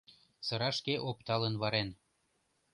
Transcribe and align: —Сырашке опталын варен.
—Сырашке 0.47 0.95
опталын 1.09 1.55
варен. 1.61 1.89